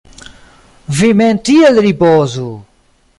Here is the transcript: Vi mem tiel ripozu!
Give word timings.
Vi 1.01 1.09
mem 1.19 1.41
tiel 1.49 1.75
ripozu! 1.89 2.49